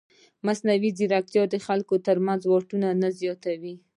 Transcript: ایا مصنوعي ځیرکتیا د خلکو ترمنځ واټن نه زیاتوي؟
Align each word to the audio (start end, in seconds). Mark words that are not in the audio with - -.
ایا 0.03 0.43
مصنوعي 0.47 0.89
ځیرکتیا 0.97 1.43
د 1.49 1.55
خلکو 1.65 1.95
ترمنځ 2.07 2.41
واټن 2.45 2.83
نه 3.01 3.09
زیاتوي؟ 3.19 3.75